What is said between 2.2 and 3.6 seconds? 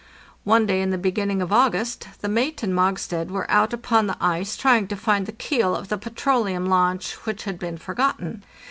the mate and Mogstad were